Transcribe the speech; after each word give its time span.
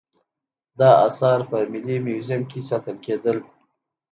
دا 0.79 0.91
اثار 1.07 1.39
په 1.49 1.57
ملي 1.71 1.97
موزیم 2.05 2.41
کې 2.51 2.59
ساتل 2.69 2.97
کیدل 3.05 3.37